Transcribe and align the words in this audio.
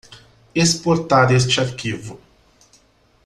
Exportar 0.55 1.31
este 1.31 1.61
arquivo. 1.61 2.19